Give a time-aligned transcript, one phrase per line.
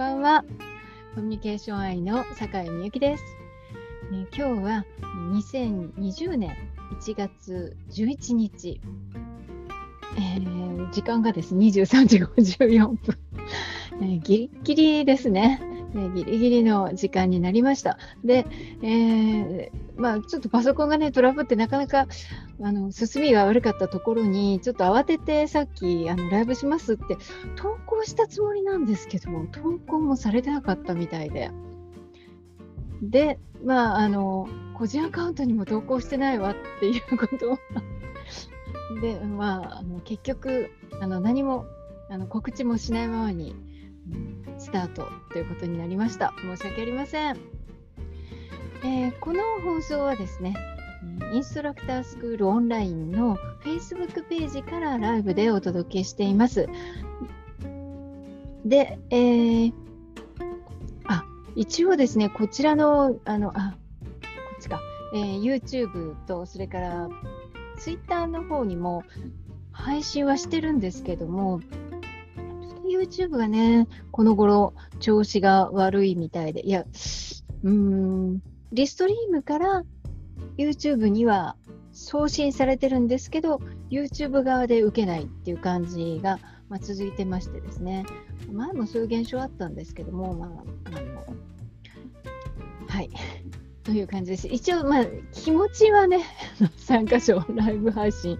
[0.00, 0.46] ばんは。
[1.14, 3.24] コミュニケーション愛の坂井美由紀です、
[4.10, 4.26] ね。
[4.34, 4.86] 今日は
[5.34, 6.56] 2020年
[7.02, 8.80] 1月11日、
[10.16, 13.18] えー、時間がですね23時54分、
[14.00, 15.60] えー、ギリギリですね。
[15.92, 17.98] ね、ギリギリの時間になりました。
[18.24, 18.46] で、
[18.82, 19.70] えー、
[20.00, 22.06] まあ、ちょっとパソコンがね、トラブってなかなか、
[22.62, 27.18] あの、進みが悪かったところに、ちょっと慌ててさっき、あの、ライブしますって
[27.56, 31.50] 投稿したつもりなんですけども、投稿もされてなかったみたいで。
[33.02, 37.58] で、まあ、あの、個人アカウントにも投稿してないわっていうこと
[39.02, 40.70] で、まあ、あの結局、
[41.00, 41.66] あの、何も、
[42.08, 43.54] あの、告知もしないままに、
[44.58, 46.32] スタートということになりました。
[46.40, 47.59] 申し訳ありません。
[48.82, 50.54] えー、この放送はですね、
[51.34, 56.66] インストラクタースクールオンラインの Facebook ページからライブでお届けしています。
[58.64, 59.72] で、えー、
[61.06, 61.24] あ、
[61.56, 64.16] 一応ですね、こちらの、あの、あ、こ
[64.58, 64.80] っちか、
[65.14, 67.08] えー、YouTube と、それから
[67.78, 69.02] Twitter の方にも
[69.72, 71.60] 配信はしてるんですけども、
[72.90, 76.84] YouTube がね、この頃調子が悪いみたいで、いや、
[77.62, 78.42] うーん、
[78.72, 79.84] リストリームから
[80.56, 81.56] YouTube には
[81.92, 88.06] 送信されてるんですけど、YouTube 側で受けないっていう感じが、まあ、続いてましてですね、
[88.52, 90.50] 前もそういう現象あったんですけども、まあ、
[90.84, 91.26] あの、
[92.88, 93.10] はい。
[93.82, 94.46] という感じです。
[94.46, 96.24] 一応、まあ、気持ちはね、
[96.86, 98.38] 3箇所ライブ配信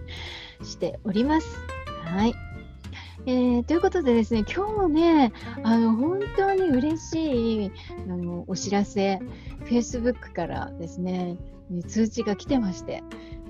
[0.63, 1.47] しております。
[2.05, 2.50] はい。
[3.27, 5.31] えー、ということでですね、今日もね、
[5.63, 7.71] あの本当に嬉しい
[8.09, 9.19] あのお知らせ、
[9.65, 11.37] Facebook からですね、
[11.87, 13.03] 通知が来てまして、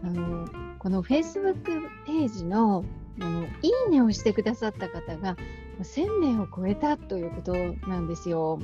[0.04, 0.46] あの
[0.78, 1.64] この Facebook
[2.06, 2.84] ページの
[3.22, 5.38] あのいいねをしてくださった方が
[5.82, 7.54] 1000名を超えたということ
[7.88, 8.60] なんですよ。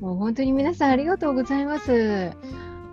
[0.00, 2.32] もう本当に皆さんありがとうございます。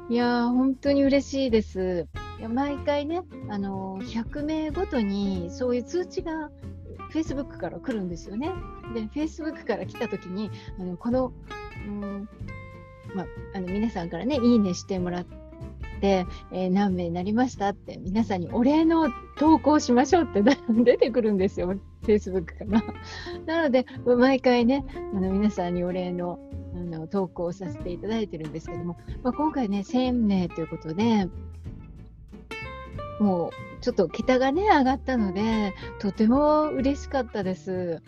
[0.09, 2.07] いや本当に嬉しいです。
[2.39, 6.51] いや毎回ね、あの100名ごとにそういう通知が
[7.13, 8.51] Facebook から来るんですよね。
[8.93, 11.33] で、Facebook から来たときに、あのこの、
[11.85, 12.29] うん
[13.15, 15.25] まあ、の皆さんからね、いいねしてもらっ
[16.01, 21.73] て、えー、何名になりましたって皆さんにお礼の投稿しましょうって 出てくるんですよ、
[22.03, 22.83] Facebook から。
[23.45, 26.39] なので、毎回ね、あの皆さんにお礼の
[26.75, 31.27] あの投稿をさせていただいてるんですけども、まあ、今回ね、1000名ということで、
[33.19, 38.01] もうちょっと桁がね上がったのでとても嬉しかったです。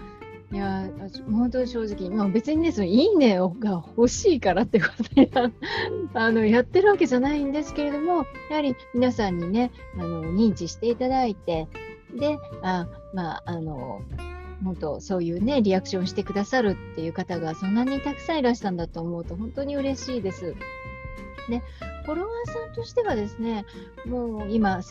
[0.51, 0.89] いや
[1.31, 5.31] 本当に正直、まあ、別にねそのいいねが欲しいからってことで
[6.15, 11.69] あのやってるわけじゃないんですけれどもやはり皆さんにねあの認知していただいて
[12.13, 14.01] であまああの
[14.65, 20.55] 本当そういうねリアクションしてくださるっていう方がそんなにたくさんいらしたんだと思うと本当に嬉しいです。
[21.47, 21.61] で
[22.05, 23.65] フォロワーさんとしてはですね
[24.05, 24.81] もう今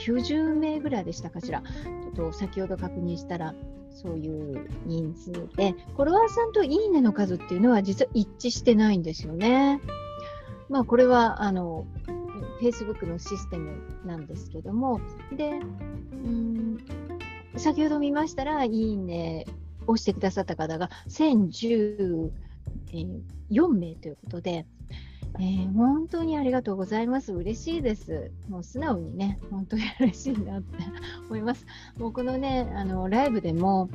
[0.00, 1.62] 90名ぐらいでしたかしら。
[1.62, 3.54] ちょっと先ほど確認したら
[3.90, 5.74] そういう人数で。
[5.96, 9.80] フォロワーさんといいねの数っていうのは実は一致してないんですよね。
[10.68, 11.86] まあこれはあの
[12.60, 15.00] Facebook のシステムなんですけども。
[15.36, 16.78] でうん
[17.56, 19.44] 先ほど見ましたらいいね
[19.86, 22.30] をしてくださった方が1014
[23.68, 24.66] 名ということで。
[25.38, 27.32] えー、本当にありがとうございます。
[27.32, 28.30] 嬉しいです。
[28.48, 30.78] もう素直にね、本当に嬉しいなって
[31.26, 31.66] 思います。
[31.98, 33.88] もうこのね、あのライブでも、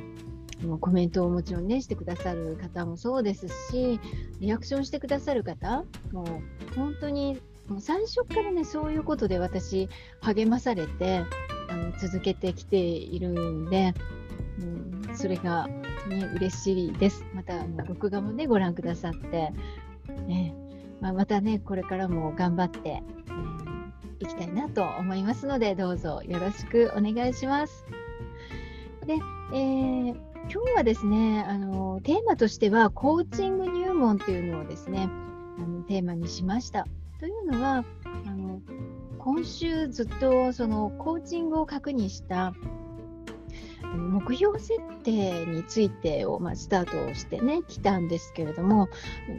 [0.64, 4.00] もうコメントをもちろんね、してくださる方もそうですし、
[4.40, 7.38] リアクションしてくださる方、もう本当に、
[7.68, 9.88] もう最初からね、そういうことで私、
[10.20, 11.24] 励まされて、
[11.68, 13.92] あの続けてきているんで、
[15.08, 15.66] うん、それが、
[16.08, 17.24] ね、嬉しいです。
[17.34, 19.52] また、録画もね、ご覧くださって、
[20.26, 20.54] ね、
[21.00, 27.84] まあ、またね、これからも頑張って、えー、いきたいなと思いますので、どうぞよろしくお願いします。
[29.06, 29.14] で、
[29.52, 30.14] えー、
[30.50, 35.08] 今日はですね、あのテーマとしては、コーチング入門というのをですね、
[35.58, 36.86] あのテーマにしました。
[37.18, 37.84] というのは、
[38.26, 38.60] あの
[39.18, 42.54] 今週ずっとそのコーチングを確認した
[43.82, 48.88] 目標設定についてを、まあ、スタートしてね来たんですけれども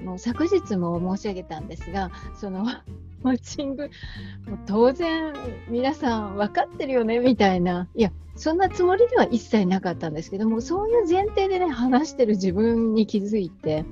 [0.04, 2.66] もう昨日も申し上げたんですがその
[3.24, 3.90] マッチング
[4.68, 5.34] 当然
[5.70, 7.88] 皆さん分かってるよねみたいな。
[7.96, 13.84] いやそんなつもりでは一切なかったんですけどもそういう前提でね話してる自分に気づいて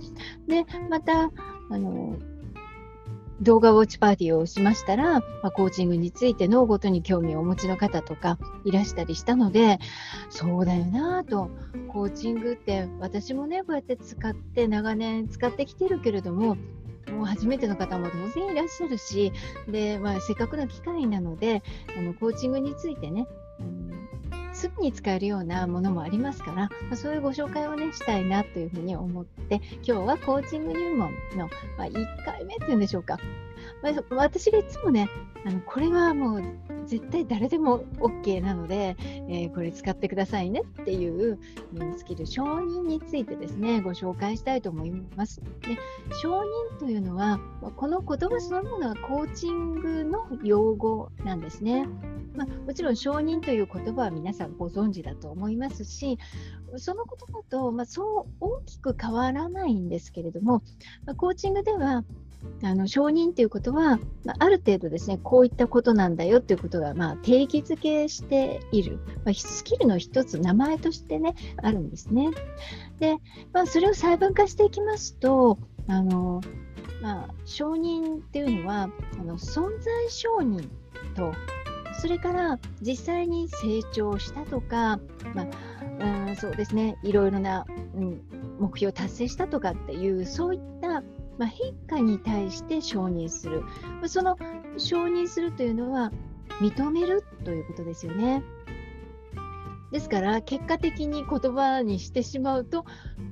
[0.47, 1.31] でまた
[1.71, 2.15] あの
[3.41, 9.79] 動画ウォッチパーティーをしましたら、まあ、コーチングについてのごとに興味をお持ちの方とかいらしたりしたので、
[10.29, 11.49] そうだよなと、
[11.89, 16.55] コーチングって私もね、こうやって使って長年使ってきてるけれども、
[17.11, 19.31] もう初めての方も当然いらっしゃるし、
[19.67, 21.61] で、まあ、せっかくの機会なので、
[21.97, 23.27] あのコーチングについてね、
[24.55, 31.93] すぐに使えるようなものもありますから、ま、そういうご紹介をね、したいなというふうに思って、今日はコーチング入門の、まあ、1
[32.23, 33.17] 回目っていうんでしょうか。
[33.81, 35.09] まあ、私がいつもね、
[35.45, 36.43] あのこれはもう
[36.85, 38.95] 絶対誰でも OK なので、
[39.27, 41.39] えー、これ使ってくださいねっていう
[41.97, 45.41] スキル、承認についてですね、ご紹介したいと思います。
[45.61, 45.77] で
[46.21, 47.39] 承認というのは、
[47.75, 51.87] この言葉そのものはコーチングの用語なんですね。
[52.35, 56.17] まあ、もちろん承認という言葉は皆さんご存知だと思いますし、
[56.77, 60.61] その言葉と、まあ、そう大きく変わらないんですけれども、
[61.05, 62.03] まあ、コーチングでは
[62.63, 72.31] あの承認ということは、まあ、ある程度ですね、こういったことなんだよということが、まあ、定義づけしている、まあ、スキルの一つ、名前としてね、あるんですね。
[72.99, 73.17] で、
[73.53, 76.41] まあ、それを細分化していきますと、あの
[77.01, 78.89] まあ、承認っていうのは、
[79.19, 80.67] あの存在承認
[81.15, 81.33] と、
[82.01, 84.99] それから実際に成長したとか、
[85.33, 87.65] まあ、うんそうですね、いろいろな、
[87.95, 88.21] うん、
[88.59, 90.74] 目標を達成したとかっていう、そういった
[91.37, 93.61] まあ、変化に対して承認する。
[93.61, 94.37] まあその
[94.77, 96.11] 承認するというのは
[96.61, 98.43] 認めるということですよね。
[99.91, 102.85] ですから結果的に言葉にしてしまうと、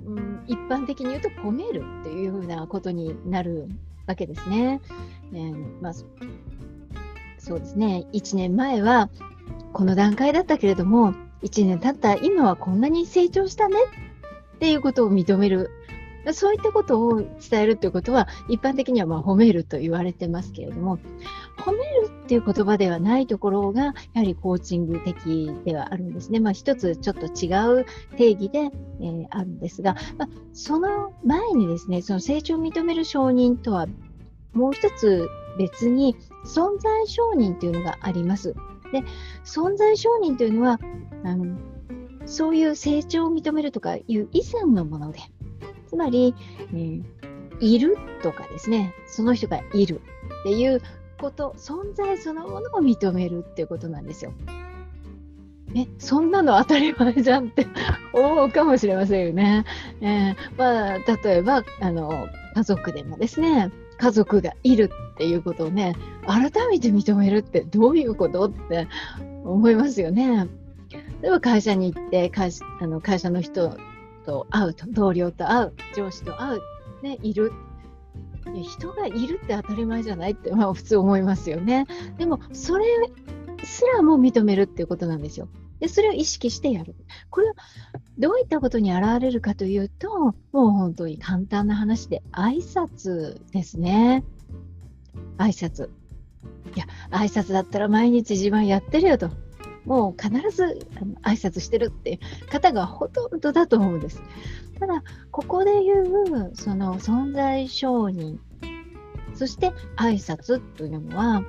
[0.05, 3.67] うん、一般的に言うと褒めるというふうなことになる
[4.05, 4.81] わけですね。
[5.33, 5.93] えー、まあ、
[7.43, 9.09] そうですね1年前は
[9.73, 13.77] この段階だったけれども1年経った今はこんなに成長したね
[14.55, 15.71] っていうことを認める
[16.31, 20.99] そういったことを伝えるということは、一般的にはま褒めると言われてますけれども、
[21.57, 26.39] 褒めるっていう言葉ではないところが、やはりコーチング的ではあるんですね。
[26.39, 27.85] まあ、一つちょっと違う
[28.15, 33.87] 定義で、えー、あるんですが、まあ、その前にですね、その成長を認める承認とは、
[34.53, 35.27] もう一つ
[35.57, 36.15] 別に
[36.45, 38.53] 存在承認というのがあります。
[38.91, 39.03] で、
[39.43, 40.79] 存在承認というのは、
[41.23, 41.57] あの
[42.25, 45.19] そういう成長を認めるとかいう以前のもので、
[45.93, 46.33] つまり、
[46.73, 47.03] えー、
[47.59, 50.01] いるとかですね、その人がいる
[50.41, 50.81] っていう
[51.21, 54.33] こと、存在そのものを認めるっていうことなんですよ。
[55.75, 57.67] え、そんなの当たり前じゃんって
[58.11, 59.65] 思うかもしれませんよね。
[60.01, 65.95] えー、まあ、例えば、あの、家族でもですね、家族がいるっていうことをね、
[66.25, 68.87] 改めて認めるってどういうことって
[69.43, 70.47] 思いますよね。
[71.21, 72.51] 例えば会社に行って会
[72.81, 73.77] あの会社の人
[74.25, 76.61] と会うと、同僚と会う、上司と会う、
[77.01, 77.51] ね、いる。
[78.55, 81.85] い人がいるって当たり前じゃないって、まあ、普通思いますよね。
[82.17, 82.85] でも、それ
[83.63, 85.47] すらも認めるっていうことなんですよ。
[85.79, 86.95] で、それを意識してやる。
[87.29, 87.55] これは
[88.17, 94.23] どういったことに現れるかというと、もう本当に簡単な話で、挨拶ですね。
[95.37, 95.89] 挨拶。
[96.75, 99.29] いや、挨拶だったら毎日自分やってるよと。
[99.85, 102.19] もう必ずあの挨拶してるって
[102.49, 104.21] 方がほとんどだと思うんです。
[104.79, 108.37] ただ、ここで言うその存在承認、
[109.33, 111.43] そして挨拶というのは、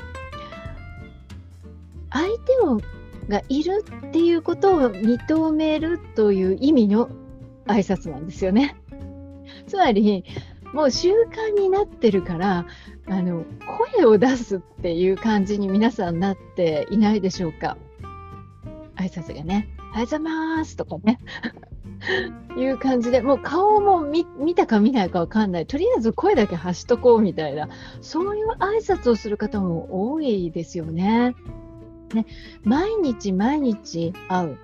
[2.11, 2.81] 相手を
[3.29, 7.09] がいるっていうことを認めるという意味の
[7.67, 8.77] 挨拶なんですよね。
[9.67, 10.25] つまり、
[10.73, 12.67] もう習慣になってるから、
[13.07, 13.45] あの
[13.97, 17.77] 声を出すっていう感じに皆さんなっていないでしょうか。
[19.05, 21.19] 挨拶がね、おはようございますとかね、
[22.57, 25.67] いう感じで、もう顔も見たか見ないかわかんない。
[25.67, 27.69] とりあえず声だけ発しとこうみたいな、
[28.01, 31.35] そういう挨拶をする方も多いですよね。
[32.15, 32.27] ね、
[32.63, 34.59] 毎日毎日会う。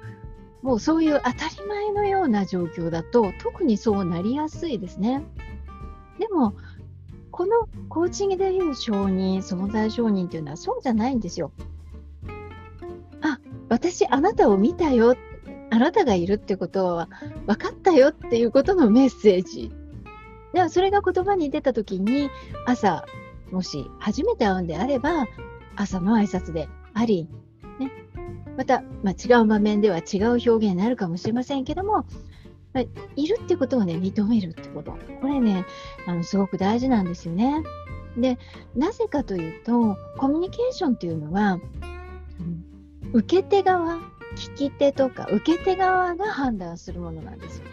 [0.62, 5.22] もうそういう当たり前のような状況だと、特にそうなりやすいですね。
[6.18, 6.54] でも、
[7.30, 11.52] このコーチングでいう承認、存在承認っていうのはそうじゃないんですよ。
[13.80, 15.16] 私あなたを見たよ。
[15.70, 17.08] あなたがいるってことは
[17.46, 19.72] 分かったよっていうことのメッセージ。
[20.52, 22.28] ではそれが言葉に出た時に
[22.66, 23.06] 朝
[23.50, 25.26] もし初めて会うんであれば
[25.76, 27.28] 朝の挨拶であり、
[27.78, 27.90] ね、
[28.56, 32.04] また、まあ、違う場面では違う表現になるかもしれませんけども、
[32.72, 32.84] まあ、
[33.16, 34.98] いるってことをね認めるってこと。
[35.22, 35.64] これね
[36.06, 37.62] あのすごく大事なんですよね。
[38.18, 38.38] で
[38.74, 41.58] なぜかというとコミュニケーションっていうのは、
[43.12, 43.98] 受け手側、
[44.36, 47.64] 聞き手とか受け手側が判断するものなんですよ。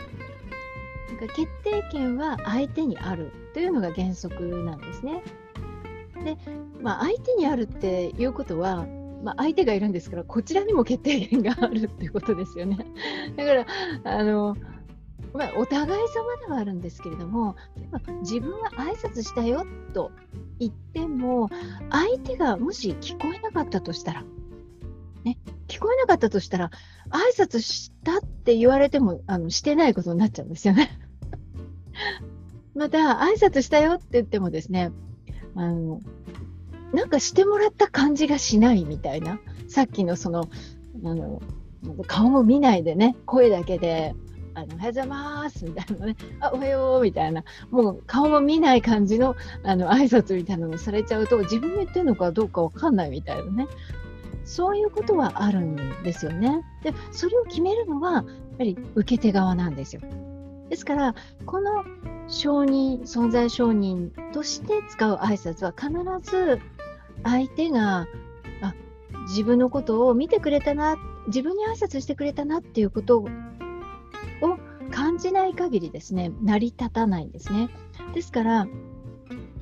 [1.17, 5.24] か決定権は相手にあるというのが原則なんですね。
[6.24, 6.38] で、
[6.82, 8.86] まあ、相手にあるっていうことは、
[9.24, 12.77] まあ、相手がいるんですからこちらにも決定権があるっていうことですよね。
[13.36, 13.65] だから
[14.03, 14.56] あの、
[15.34, 17.56] まあ、お互い様ではあるんですけれども
[18.22, 20.12] 自分は挨拶したよと
[20.60, 21.50] 言っても
[21.89, 24.24] 相手がもし聞こえなかったとしたら、
[25.28, 26.72] ね、聞こえなかったとしたら
[27.10, 30.90] 挨拶したって言われてもあのしてないことになっちゃうんですよね。
[32.76, 34.92] また挨拶したよって言ってもですね
[35.56, 36.02] あの
[36.94, 39.40] なんかしてもらった感じがしないみたいな。
[39.68, 40.48] さっきのその
[41.04, 41.42] あの
[42.08, 44.16] 顔も見ないでね声だけで
[44.56, 47.44] 「あのおはようございます」みたいなね「あおはよう」みたいな。
[47.70, 53.68] もう顔も見ない感じのあの挨拶みたいなのされちゃうと自分が言ってるのかどうかわかんないみたいなね。
[54.48, 56.63] そういうことはあるんですよね。
[56.82, 58.25] でそれを決めるのはやっ
[58.58, 60.01] ぱり受け手側なんですよ。
[60.70, 61.84] ですからこの
[62.27, 66.60] 承認存在承認として使う挨拶は必ず
[67.24, 68.08] 相手が
[68.62, 68.74] あ
[69.27, 70.96] 自分のことを見てくれたな
[71.27, 73.27] 自分に挨拶してくれたなっていうことを
[74.92, 77.70] 感じない限りですね成り立たないんですね
[78.13, 78.68] ですから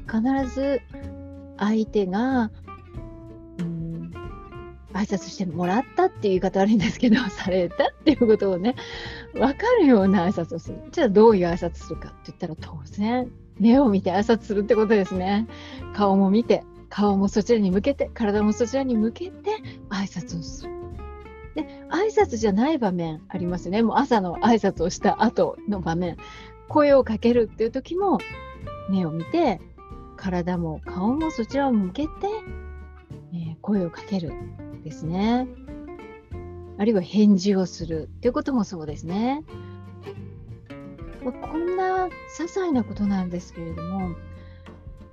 [0.08, 0.82] 必ず
[1.58, 2.52] 相手が
[4.96, 8.76] 挨拶してもらったっていう言い方悪いんですけど されたっていうことをね
[9.34, 10.80] 分かるような挨拶をする。
[10.92, 15.48] じゃあどういう挨拶するかって言ったら当然目を見て挨拶するってことですね。
[15.94, 19.52] 顔も見て顔もそちらに向けて体もそちらに向けて
[19.90, 20.72] 挨拶をする。
[21.56, 23.84] で挨拶じゃない場面ありますね。
[23.84, 26.18] もう朝の挨拶をした後の場面。
[26.68, 28.18] 声をかけるっていう時も
[28.90, 29.62] 目を見て
[30.18, 32.12] 体も顔もそちらを向けて、
[33.34, 34.32] えー、声をかける。
[34.86, 35.48] ですね
[36.78, 39.44] あるいは返事をするっていうこともそうですね
[41.24, 42.10] まこんな些
[42.48, 44.16] 細なことなんですけれども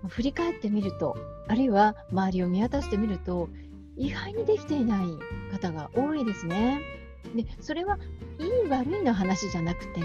[0.09, 1.17] 振り返ってみると
[1.49, 3.49] あるいは周りを見渡してみると
[3.97, 5.07] 意外にできていない
[5.53, 6.81] 方が多いですね。
[7.35, 7.99] でそれは
[8.39, 10.01] いい悪いの話じゃなくて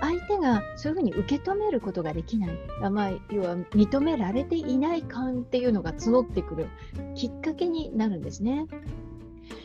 [0.00, 2.50] 相手がそういうふうに受け止めることができない、
[2.90, 6.66] まあ、要は認められていない感っていうのが募ってくる
[7.14, 8.66] きっかけになるんですね。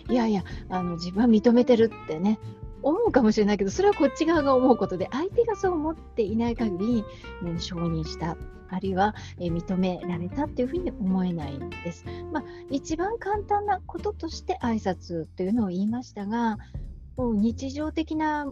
[0.09, 2.39] いやいやあの自分は認めてるってね
[2.83, 7.05] 思うかもしれないけどそれはこっち側が思うことで相手がそう思っていない限り、
[7.43, 8.37] ね、承認した
[8.71, 12.05] あるいは、え認められたっていうふうに思えないんです。
[12.31, 16.57] まあ、一番簡単なこととして挨拶というのを言いましたが
[17.17, 18.51] もう日常的な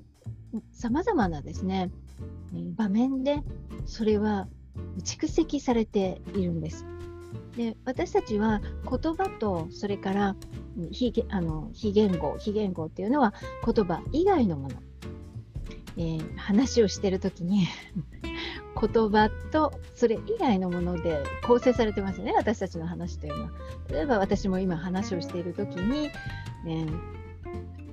[0.73, 1.89] さまざまなですね
[2.75, 3.41] 場面で
[3.85, 4.47] それは
[5.03, 6.85] 蓄積されているんです。
[7.55, 10.35] で私たちは言葉とそれから
[10.91, 13.33] 非あの非言語非言語っていうのは
[13.65, 14.75] 言葉以外のもの、
[15.97, 17.67] えー、話をしてる時に
[18.79, 23.51] 言葉とそれ以外のもので構成されてますね私たちの話というのは。
[23.91, 26.09] 例えば私も今話をしている時に、
[26.67, 26.85] え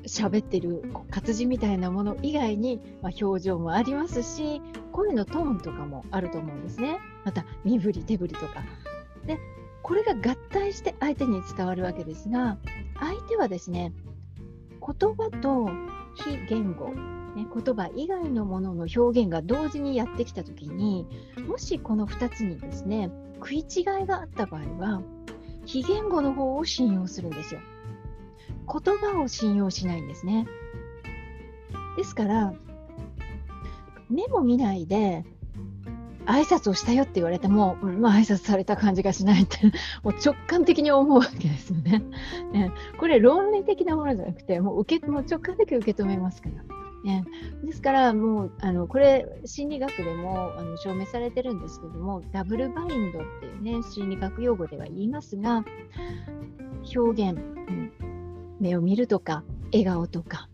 [0.06, 4.62] 喋ってる活字みたいなもの以外に、まあ、表情もありますし
[4.92, 6.98] 声のトーンとかもあると思うんですね。
[7.24, 8.64] また身振り手振りとか。
[9.26, 9.38] で
[9.86, 12.58] これが合体して相手に伝わるわけですが
[12.98, 13.92] 相手はですね
[14.80, 15.70] 言葉と
[16.16, 21.06] 非言語、ね、言葉以外のものの表現が同時にやってきた時に
[21.46, 25.02] もしこの2つにですね食い違いがあった場合は
[25.66, 27.60] 非言語の方を信用するんですよ。
[28.68, 30.48] 言葉を信用しないんですね。
[31.96, 32.52] ですから
[34.10, 35.24] 目も見ないで
[36.26, 39.58] 挨拶をしたよって言われても、うん、まあ挨拶された感じがしないって
[40.02, 42.02] もう直感的に思うわけですよね。
[42.52, 46.76] ねこれ論理的なものじゃなくてもう受けもう直感的に受け止めますから。
[47.04, 47.24] ね、
[47.62, 55.64] ですからもうあのこれ心理学でもあの証明されてるんですけどもダブルバインドっていうね心理学用語では言いますが
[56.96, 57.92] 表現、うん、
[58.58, 60.48] 目を見るとか笑顔とか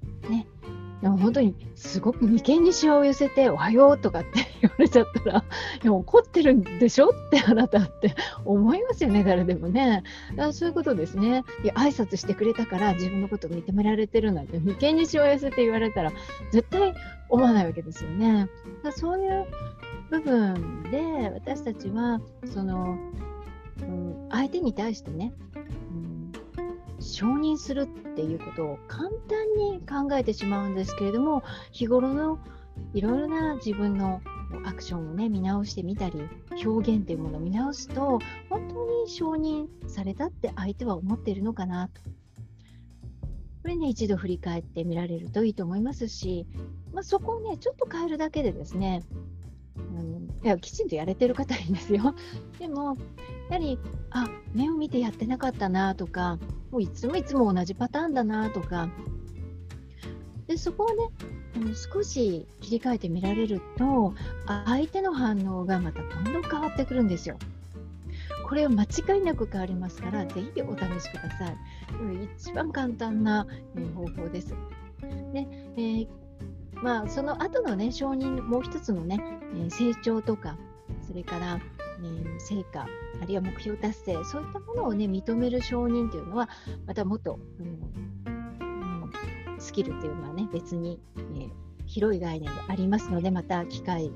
[1.10, 5.44] 本当にすごく眉間にしわを寄せて、おはようとかって言われちゃったら、
[5.82, 10.04] いや怒ってるんでしょってあなたって思いますよね、誰でもね。
[10.36, 11.44] だそういうことですね。
[11.64, 16.12] いや挨拶してくれたから自分のことを認められてるなんて、眉間にしわを寄せて言われたら、
[16.52, 16.94] 絶対
[17.28, 18.48] 思わないわけですよね。
[18.84, 19.46] だそういう
[20.10, 22.96] 部分で私たちは、その、
[23.80, 25.32] うん、相手に対してね、
[27.02, 32.38] 承認するっていうことを簡単に考えてしまうんですけれども日頃の
[32.94, 34.20] いろいろな自分の
[34.64, 36.20] アクションをね見直してみたり
[36.64, 38.18] 表現っていうものを見直すと
[38.48, 42.00] 本当に承認されたって相手は思っているのかなと。
[43.62, 46.46] これね一度振り返ってみられるといいと思いますし、
[46.92, 49.04] まあ、そこをねちょっと変えるだけでですね、
[49.76, 52.14] うん、いやきちんとやれてる方いいんですよ。
[52.58, 52.96] でも
[53.50, 53.78] やはり
[54.10, 56.38] あ目を見てやってなかったなとか
[56.72, 58.88] もういつもいつも同じパターンだなとか
[60.48, 61.08] でそこをね
[61.54, 64.14] あの少し切り替えてみられると
[64.46, 67.36] 相手の反応がまたどんどん変わってくるんですよ。
[68.52, 71.56] これは間違いなく変わりますから、ぜひお試しください。
[71.96, 73.46] これ一番簡単な
[73.94, 74.54] 方法です。
[75.32, 76.08] でえー、
[76.82, 80.58] まあ、その後のね、承認、もう一つのね、え成長とか、
[81.06, 81.60] それから、
[82.02, 82.86] えー、成果、
[83.20, 86.48] あるいは目標達成、そういったものをね、認める承認というのは、
[86.86, 89.10] またもっと、うん、
[89.58, 91.50] スキルというのはね、別に、えー、
[91.86, 94.10] 広い概念でありますので、また機会を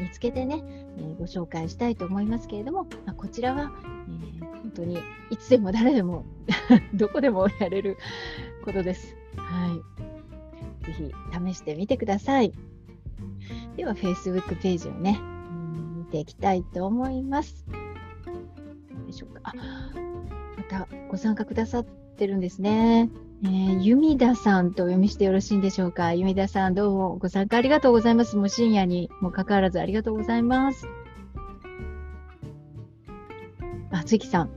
[0.00, 0.62] 見つけてね、
[0.96, 3.72] えー、ご紹介したいと思いますけれども、まあ、こちらは、
[4.40, 4.98] え、本当に
[5.30, 6.24] いつでも誰でも
[6.94, 7.98] どこでもやれる
[8.64, 9.16] ことです。
[9.36, 10.86] はい。
[10.86, 11.12] ぜひ
[11.46, 12.52] 試してみてください。
[13.76, 15.20] では、Facebook ページをね、
[16.12, 17.64] ていきたいと思います。
[17.70, 19.40] どうでしょうか。
[19.44, 19.52] あ、
[20.56, 23.10] またご参加くださってるんですね。
[23.44, 26.12] えー、弓田さんとお読みしてよろしいんでしょうか。
[26.12, 28.36] 弓田さん、どうもご参加ありがとうございます。
[28.36, 30.86] もう深夜にもかかわらずありがとうございます。
[33.90, 34.50] あ、つきさん、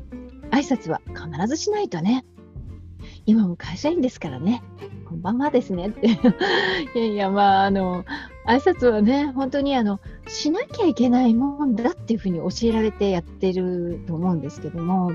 [0.51, 2.25] 挨拶は必ずしないとね。
[3.25, 4.61] 今も会社員ですからね。
[5.07, 6.07] こんばんはですねって。
[6.95, 8.03] いやいや、まあ、あの、
[8.45, 15.11] 挨拶はね、本当にあの、しなきゃいけないもんだっていうふうに教えられてやってると思うんですけども、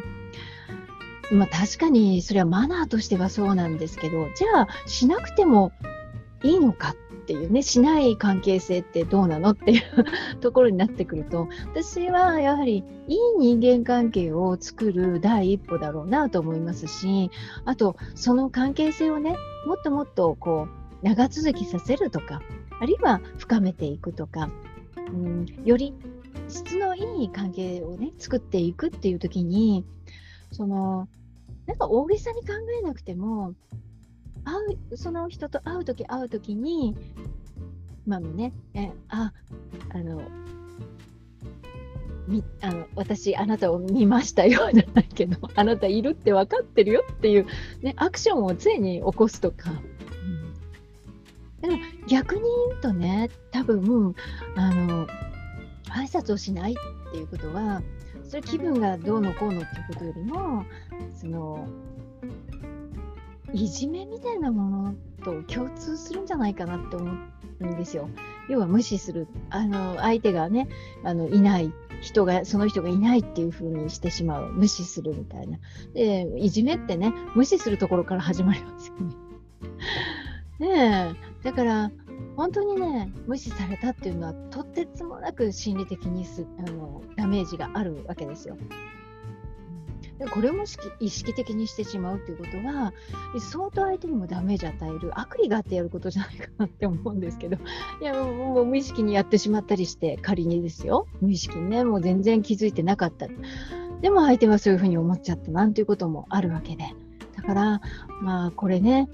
[1.33, 5.73] まあ、確かにそれはマナーとしてはそうなんですけど、じゃあしなくても
[6.43, 9.83] いいのかっていうね、しない関係性ってどうなのっていう
[10.41, 17.31] ところになってくると、私はやはりいい人間関係を作る第一歩だろうなと思いますし、
[17.65, 19.37] あとその関係性をね、
[19.67, 20.67] もっともっとこ
[21.03, 22.43] う長続きさせるとか、
[22.81, 24.51] あるいは深めていくとか、
[25.13, 25.95] うん、より
[26.49, 29.85] 質のいい関係をね、作っていくっていう時に、
[30.53, 31.09] その
[31.67, 33.55] なんか大げさに考えなくても、
[34.45, 34.55] 会
[34.91, 36.97] うその人と会うとき会うときに、
[38.07, 39.33] まあね、えあ
[39.93, 40.23] あの
[42.27, 47.47] みあの私、あなたを見ましたよじゃないけど、あなたいるって分かってるよっていう、
[47.83, 49.71] ね、アクションを常に起こすとか。
[52.11, 54.17] 逆に言うとね、多分
[54.57, 55.07] あの
[55.91, 57.83] 挨拶をしないっていうことは、
[58.25, 60.65] それ気分がどうのこうのっていうことよりも
[61.15, 61.69] その
[63.53, 64.95] いじめみたいなもの
[65.25, 67.13] と共通するんじゃないかなって思
[67.61, 68.09] うんですよ。
[68.49, 70.69] 要は無視するあの相手がね
[71.05, 75.59] あのいない人がその人がいないっていう風にしてしまう無視するみたいな
[75.95, 79.15] でいじめってね無視するところから始まりますよね。
[80.59, 81.91] ねえだから
[82.37, 88.57] 本当にね、無視されたっていうのは、とてつもなく心理的にすあのダメージがあるわけですよ。
[90.19, 90.65] でこれも
[91.01, 92.93] 意識的にしてしまうっていうことは、
[93.39, 97.57] 相当相手にもダメージ与える、悪意があってやることじゃないかなって思うんですけど、
[98.03, 103.29] いや、もう無意識にやってしまったりして、仮にですよ、無意識にね、もう全然気づいてなかった。
[104.03, 106.85] でも相手はそういうふうに思っちゃったなんていうこともあるわけで。
[107.37, 107.81] だから、
[108.21, 109.09] まあ、これね、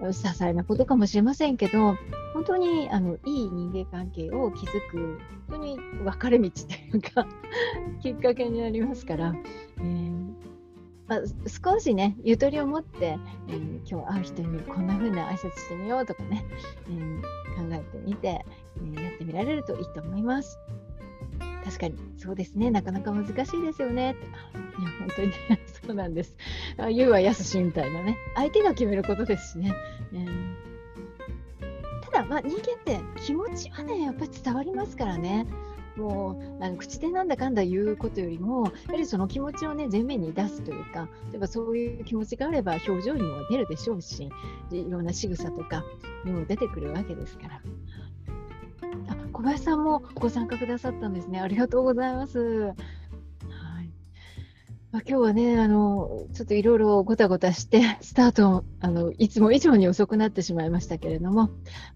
[0.00, 1.96] 些細なことかもしれませんけど、
[2.34, 7.26] 本当にあのいい人間関係を築く、本当に分かれ道というか
[8.00, 9.34] きっかけになりますから、
[9.78, 10.18] えー
[11.08, 16.44] まあ、少しね、ゆとりを持って、えー、今日会う人にこんな風な挨拶してみようとかね、
[16.86, 17.20] えー、
[17.56, 18.44] 考えてみて、
[18.98, 20.58] え、やってみられるといいと思います。
[21.68, 24.24] 確かに、そうですね、なかなか難しいですよねって。
[24.24, 25.34] いや、本当にね、
[25.86, 26.34] そうなんです。
[26.90, 29.74] 言うはやすしみたいなね、相手が決めることですしね。
[30.14, 30.54] えー、
[32.10, 35.46] ただ、まあ、人間って気持ちはね、やっぱり伝わりますからね。
[35.98, 44.30] もうあの口でなんだかんだ言うことよりも、やはりその気持ちをね、前面に出すというか、例えばそういう気持ちがあれば表情にも出るでしょうし、
[44.70, 45.84] いろんな仕草とか
[46.24, 47.60] にも出てくるわけですから。
[49.38, 51.38] 小林さんもご参加くださったんですね。
[51.38, 52.40] ありがとうございます。
[52.40, 52.74] はい
[54.90, 61.50] まあ、今日はね、あのちょっといろいろごたごたして、スタートあのいつも以上に遅くなってしまいましたけれども、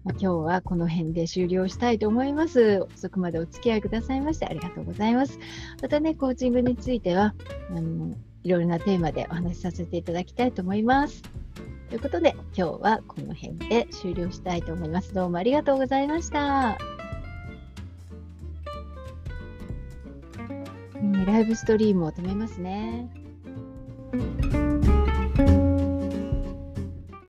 [0.05, 2.87] まあ、今日はこの辺で終了したいと思います。
[2.95, 5.37] 遅くまでお付き合いくださいましてありがとうございます。
[5.81, 7.35] またね、コーチングについては、
[7.75, 11.23] あのいろいろなテーマでお話しさせていただきたいと思います。
[11.89, 15.13] ということで、今日はこの辺で終了したいと思います。
[15.13, 17.02] どうもありがとうございました。
[21.25, 23.09] ライブストリームを止めますね。